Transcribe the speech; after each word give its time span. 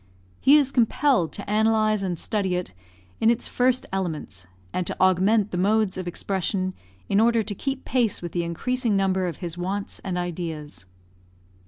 He 0.39 0.57
is 0.57 0.71
compelled 0.71 1.31
to 1.33 1.47
analyse 1.47 2.01
and 2.01 2.17
study 2.17 2.55
it 2.55 2.73
in 3.19 3.29
its 3.29 3.47
first 3.47 3.85
elements, 3.93 4.47
and 4.73 4.87
to 4.87 4.99
augment 4.99 5.51
the 5.51 5.59
modes 5.59 5.95
of 5.95 6.07
expression 6.07 6.73
in 7.07 7.19
order 7.19 7.43
to 7.43 7.53
keep 7.53 7.85
pace 7.85 8.19
with 8.19 8.31
the 8.31 8.43
increasing 8.43 8.95
number 8.97 9.27
of 9.27 9.37
his 9.45 9.59
wants 9.59 9.99
and 9.99 10.17
ideas. 10.17 10.87